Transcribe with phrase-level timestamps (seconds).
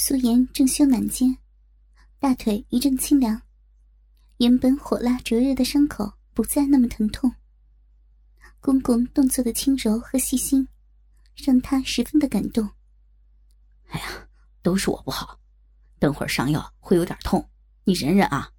[0.00, 1.36] 苏颜正羞满肩，
[2.20, 3.42] 大腿一阵清凉，
[4.36, 7.34] 原本火辣灼热的伤口不再那么疼痛。
[8.60, 10.68] 公公动作的轻柔和细心，
[11.34, 12.70] 让他十分的感动。
[13.88, 14.28] 哎呀，
[14.62, 15.40] 都是我不好，
[15.98, 17.50] 等会儿上药会有点痛，
[17.82, 18.52] 你忍忍啊。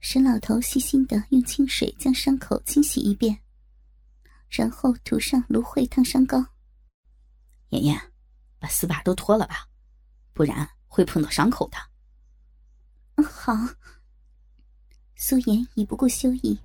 [0.00, 3.38] 沈老头细心的用清水将伤口清洗一遍，
[4.50, 6.44] 然后涂上芦荟烫伤膏。
[7.70, 8.12] 妍妍，
[8.58, 9.66] 把丝袜都脱了吧。
[10.38, 13.24] 不然会碰到伤口的。
[13.24, 13.52] 好。
[15.16, 16.56] 苏颜已不顾羞意，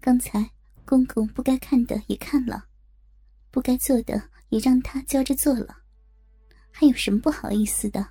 [0.00, 0.50] 刚才
[0.84, 2.64] 公公不该看的也看了，
[3.52, 5.76] 不该做的也让他教着做了，
[6.72, 8.04] 还有什么不好意思的？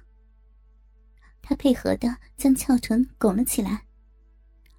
[1.41, 3.85] 他配合的将翘臀拱了起来，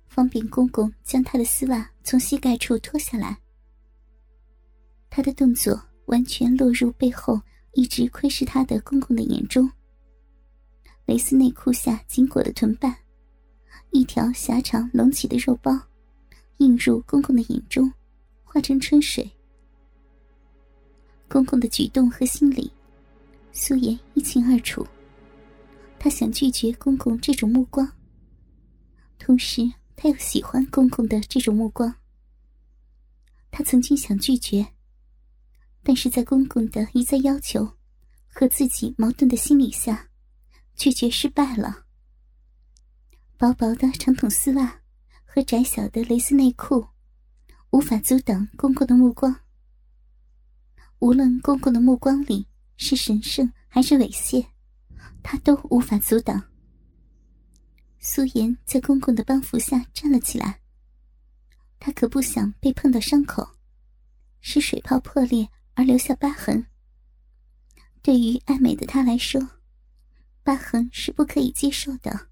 [0.09, 3.37] 方便公公将他的丝袜从膝盖处脱下来。
[5.11, 7.39] 他的动作完全落入背后
[7.75, 9.71] 一直窥视他的公公的眼中。
[11.05, 12.97] 蕾丝内裤下紧裹的臀瓣，
[13.91, 15.79] 一条狭长隆起的肉包，
[16.59, 17.93] 映入公公的眼中，
[18.45, 19.31] 化成春水。
[21.29, 22.71] 公公的举动和心理，
[23.53, 24.87] 苏颜一清二楚。
[25.99, 27.91] 他想拒绝公公这种目光，
[29.19, 29.63] 同时
[29.97, 31.93] 他又喜欢公公的这种目光。
[33.51, 34.67] 他曾经想拒绝，
[35.83, 37.69] 但是在公公的一再要求
[38.29, 40.09] 和自己矛盾的心理下。
[40.75, 41.87] 拒绝失败了。
[43.37, 44.81] 薄薄的长筒丝袜
[45.25, 46.87] 和窄小的蕾丝内裤，
[47.71, 49.35] 无法阻挡公公的目光。
[51.01, 54.47] 无论公公的目光里是神圣还是猥亵，
[55.23, 56.43] 他都无法阻挡。
[57.99, 60.61] 苏颜在公公的帮扶下站了起来。
[61.81, 63.57] 他可不想被碰到伤口，
[64.41, 66.65] 使水泡破裂而留下疤痕。
[68.03, 69.41] 对于爱美的他来说。
[70.43, 72.29] 疤痕是不可以接受的。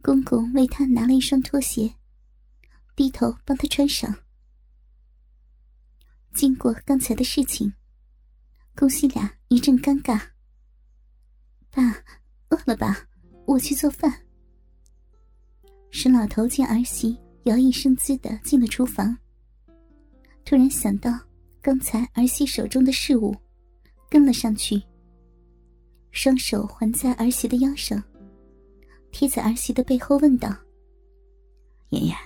[0.00, 1.92] 公公为他拿了一双拖鞋，
[2.94, 4.14] 低头帮他穿上。
[6.32, 7.72] 经过刚才的事情，
[8.76, 10.20] 公西俩一阵尴尬。
[11.70, 11.82] 爸，
[12.50, 13.08] 饿了吧？
[13.44, 14.24] 我去做饭。
[15.90, 19.16] 沈老头见儿媳摇曳生姿的进了厨房，
[20.44, 21.18] 突然想到
[21.60, 23.34] 刚才儿媳手中的事物，
[24.08, 24.80] 跟了上去。
[26.10, 28.02] 双手环在儿媳的腰上，
[29.12, 30.48] 贴在儿媳的背后，问道
[31.90, 32.16] ：“妍妍，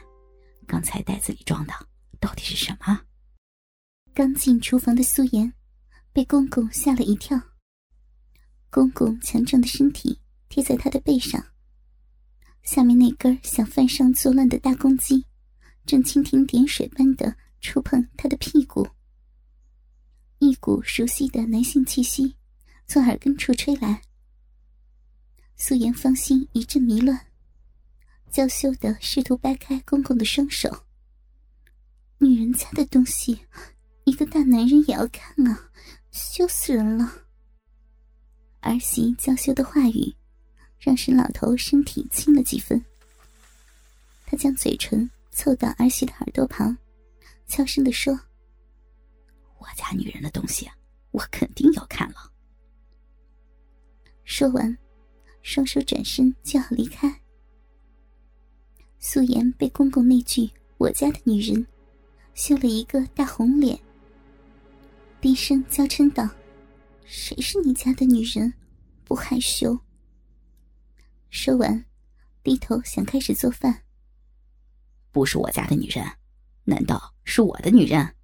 [0.67, 1.73] 刚才袋子里装的
[2.19, 3.01] 到底是什么？”
[4.15, 5.53] 刚进厨房的素颜
[6.13, 7.41] 被公公吓了一跳。
[8.71, 10.19] 公公强壮的身体
[10.49, 11.45] 贴在他的背上，
[12.63, 15.27] 下面那根想犯上作乱的大公鸡，
[15.85, 18.87] 正蜻蜓点水般的触碰他的屁股。
[20.39, 22.37] 一股熟悉的男性气息。
[22.93, 24.03] 从耳根处吹来，
[25.57, 27.27] 素颜芳心一阵迷乱，
[28.31, 30.85] 娇羞的试图掰开公公的双手。
[32.19, 33.47] 女人家的东西，
[34.05, 35.71] 一个大男人也要看啊，
[36.11, 37.11] 羞死人了！
[38.61, 40.15] 儿媳娇羞的话语，
[40.79, 42.85] 让沈老头身体轻了几分。
[44.27, 46.77] 他将嘴唇凑到儿媳的耳朵旁，
[47.47, 48.13] 悄声的说
[49.57, 50.71] ：“我家女人的东西，
[51.11, 52.29] 我肯定要看了。”
[54.25, 54.77] 说完，
[55.43, 57.21] 双手转身就要离开。
[58.99, 61.67] 素颜被公公那句“我家的女人”
[62.35, 63.79] 羞了一个大红脸，
[65.21, 66.29] 低声娇嗔道
[67.05, 68.55] ：“谁是你家的女人？
[69.05, 69.77] 不害羞？”
[71.31, 71.85] 说完，
[72.45, 73.83] 低头想开始做饭。
[75.11, 76.07] 不是我家的女人，
[76.65, 78.15] 难道是我的女人？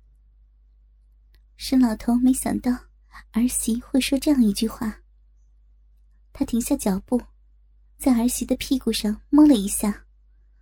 [1.56, 2.70] 沈老头没想到
[3.32, 5.00] 儿媳会说这样一句话。
[6.32, 7.20] 他停下脚步，
[7.96, 10.06] 在儿媳的屁股上摸了一下。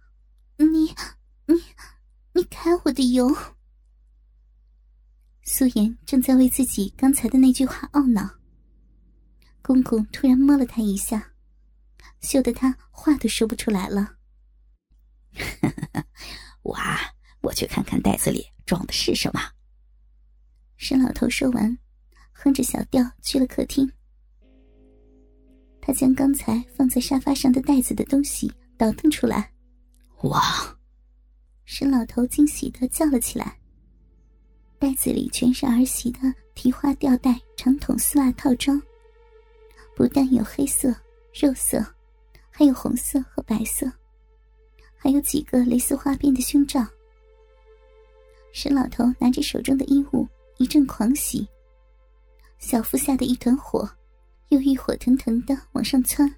[0.57, 0.67] “你、
[1.47, 1.63] 你、
[2.33, 3.29] 你揩我的油！”
[5.45, 8.29] 苏颜正在为自己刚才的那句话懊恼。
[9.63, 11.33] 公公突然摸了他一下，
[12.21, 14.17] 羞得他话都说不出来了。
[16.63, 16.99] “我啊，
[17.43, 19.41] 我去看看袋子里装的是什么。”
[20.79, 21.77] 沈老头说完，
[22.33, 23.93] 哼着小调去了客厅。
[25.87, 29.53] 他将刚才放在沙发上的袋子的东西倒腾出来。
[30.23, 30.43] 哇！
[31.65, 33.57] 沈老头惊喜的叫了起来。
[34.81, 36.19] 袋子里全是儿媳的
[36.57, 38.83] 提花吊带长筒丝袜套装，
[39.95, 40.93] 不但有黑色、
[41.33, 41.79] 肉色，
[42.51, 43.89] 还有红色和白色，
[44.97, 46.85] 还有几个蕾丝花边的胸罩。
[48.53, 50.27] 沈老头拿着手中的衣物
[50.59, 51.47] 一阵狂喜，
[52.59, 53.89] 小腹下的一团火。
[54.49, 56.33] 又欲火腾腾的往上窜。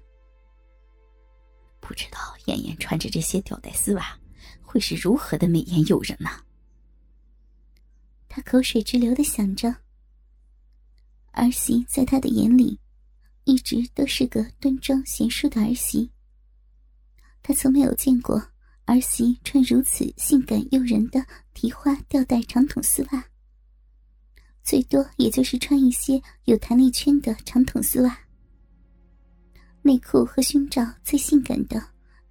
[1.79, 4.19] 不知道妍妍穿着这些吊带丝袜，
[4.61, 6.29] 会是如何的美艳诱人呢？
[8.27, 9.75] 他口水直流的想着。
[11.31, 12.79] 儿媳在他的眼里，
[13.45, 16.11] 一直都是个端庄贤淑的儿媳。
[17.41, 18.35] 他从没有见过
[18.85, 23.28] 儿媳穿如此性感诱人的提花吊带长筒丝袜，
[24.69, 28.19] 最多也就是穿一些有弹力圈的长筒丝袜。
[29.81, 31.83] 内裤和胸罩最性感的，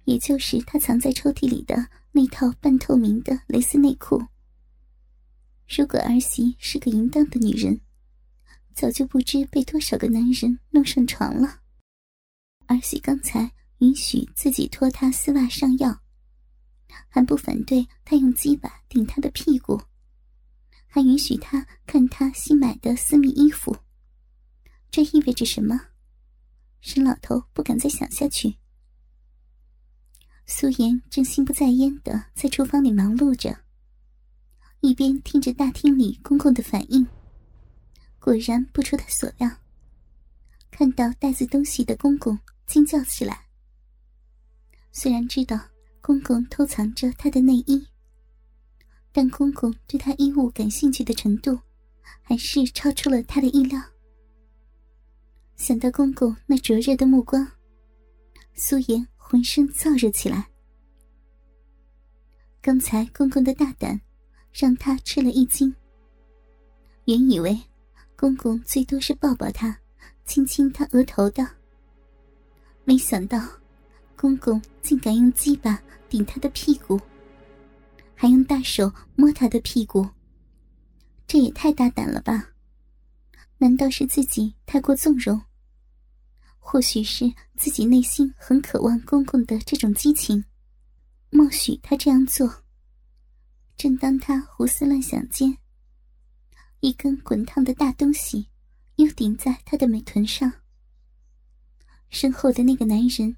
[0.05, 1.75] 也就是他藏在抽屉里的
[2.13, 4.23] 那套半透明的蕾丝内裤。
[5.67, 7.81] 如果儿媳是个淫荡的女人，
[8.73, 11.59] 早就不知被多少个男人弄上床了。
[12.67, 15.99] 儿媳刚才允许自己脱他丝袜上药，
[17.09, 19.81] 还不反对他用鸡巴顶他的屁股，
[20.89, 23.77] 还允许他看他新买的私密衣服。
[24.91, 25.79] 这意味着什么？
[26.81, 28.55] 沈老头不敢再想下去。
[30.47, 33.59] 苏妍正心不在焉的在厨房里忙碌着，
[34.79, 37.05] 一边听着大厅里公公的反应。
[38.17, 39.47] 果然不出他所料，
[40.71, 43.45] 看到袋子东西的公公惊叫起来。
[44.91, 45.59] 虽然知道
[46.01, 47.87] 公公偷藏着他的内衣，
[49.11, 51.59] 但公公对他衣物感兴趣的程度，
[52.21, 53.81] 还是超出了他的意料。
[55.55, 57.45] 想到公公那灼热的目光，
[58.53, 60.49] 苏妍浑身燥热起来。
[62.61, 63.99] 刚才公公的大胆，
[64.53, 65.73] 让他吃了一惊。
[67.05, 67.59] 原以为。
[68.15, 69.79] 公公最多是抱抱他，
[70.25, 71.47] 亲亲他额头的。
[72.83, 73.41] 没想到，
[74.17, 76.99] 公公竟敢用鸡巴顶他的屁股，
[78.21, 80.05] 还用大手摸他的屁股。
[81.25, 82.49] 这也太大胆了吧？
[83.59, 85.41] 难道是自己太过纵容？
[86.57, 90.43] 或许是自己内心很渴望公公的这种激情，
[91.29, 92.65] 默许他这样做。
[93.77, 95.57] 正当他胡思乱想间，
[96.81, 98.49] 一根滚烫的大东西，
[98.97, 100.51] 又顶在他的美臀上。
[102.09, 103.37] 身后的那个男人，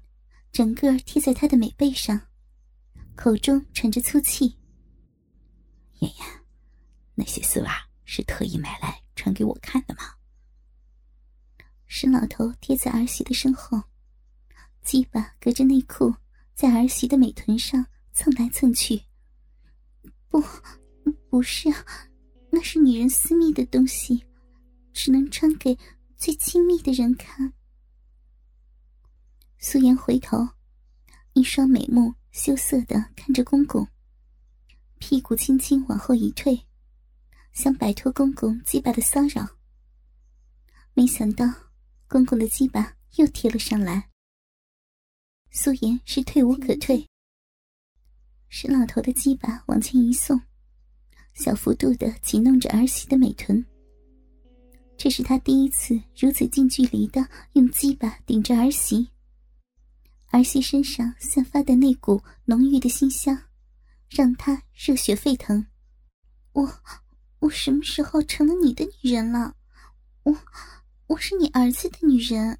[0.50, 2.20] 整个贴在他的美背上，
[3.14, 4.56] 口中喘着粗气。
[6.02, 6.44] 妍妍，
[7.14, 10.00] 那些丝袜是特意买来穿给我看的吗？
[11.86, 13.80] 沈老头贴在儿媳的身后，
[14.82, 16.12] 鸡巴隔着内裤，
[16.54, 19.02] 在儿媳的美臀上蹭来蹭去。
[20.28, 20.42] 不，
[21.30, 21.68] 不是。
[22.50, 24.26] 那是女人私密的东西，
[24.92, 25.78] 只能穿给
[26.16, 27.52] 最亲密的人看。
[29.58, 30.48] 苏颜回头，
[31.32, 33.86] 一双美目羞涩的看着公公，
[35.04, 36.56] 屁股轻轻往后一退，
[37.52, 39.44] 想摆脱公公鸡巴的骚扰。
[40.94, 41.44] 没想到
[42.06, 44.08] 公公的鸡巴又贴了上来，
[45.50, 47.04] 素颜是退无可退，
[48.48, 50.40] 沈老头的鸡巴往前一送。
[51.34, 53.66] 小幅度的挤弄着儿媳的美臀，
[54.96, 59.08] 这是他第一次如此近距离的用鸡巴顶着儿媳。
[60.30, 63.36] 儿媳身上散发的那股浓郁的馨香，
[64.14, 65.66] 让他热血沸腾。
[66.52, 66.82] 我，
[67.38, 69.56] 我什么时候成了你的女人了？
[70.24, 70.36] 我，
[71.06, 72.58] 我是你儿子的女人。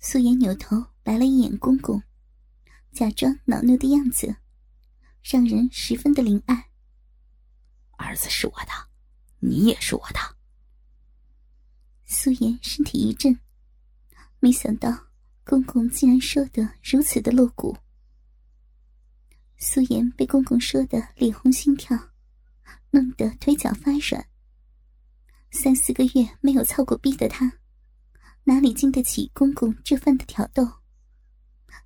[0.00, 2.02] 素颜扭头白了一眼公公，
[2.92, 4.36] 假装恼怒的样子，
[5.22, 6.70] 让人十分的怜爱。
[7.98, 8.72] 儿子是我的，
[9.40, 10.18] 你也是我的。
[12.06, 13.38] 素颜身体一震，
[14.40, 15.08] 没想到
[15.44, 17.76] 公公竟然说得如此的露骨。
[19.64, 21.96] 苏颜被公公说的脸红心跳，
[22.90, 24.26] 弄得腿脚发软。
[25.52, 27.60] 三四个月没有操过逼的她，
[28.42, 30.68] 哪里经得起公公这番的挑逗？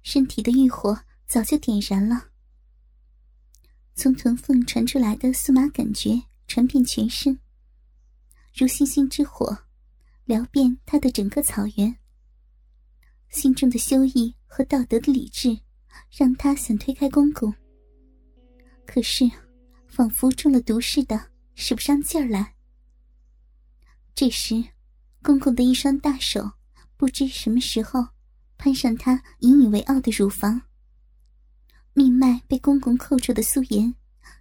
[0.02, 2.30] 身体的欲火早就点燃了。
[3.94, 7.38] 从臀缝传出来的酥麻感觉传遍全身，
[8.54, 9.64] 如星星之火，
[10.24, 11.94] 燎遍他的整个草原。
[13.28, 15.60] 心中的羞意和道德的理智，
[16.10, 17.54] 让他想推开公公。
[18.86, 19.30] 可是，
[19.86, 22.54] 仿佛中了毒似的，使不上劲儿来。
[24.14, 24.64] 这时，
[25.22, 26.52] 公公的一双大手，
[26.96, 28.06] 不知什么时候
[28.56, 30.62] 攀上他引以为傲的乳房。
[31.92, 33.94] 命脉被公公扣住的素颜，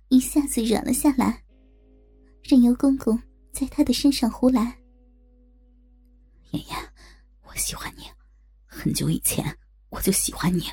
[0.09, 1.43] 一下子软了下来，
[2.43, 3.21] 任由公公
[3.51, 4.77] 在她的身上胡来。
[6.51, 6.93] 妍妍，
[7.43, 8.03] 我喜欢你，
[8.65, 9.57] 很久以前
[9.89, 10.69] 我就喜欢你。